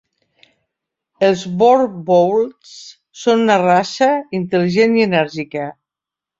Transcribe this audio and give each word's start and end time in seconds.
Els 1.27 1.43
"boerboels" 1.59 2.73
són 3.27 3.45
una 3.47 3.61
raça 3.67 4.11
intel·ligent 4.41 5.01
i 5.03 5.09
energètica. 5.13 5.71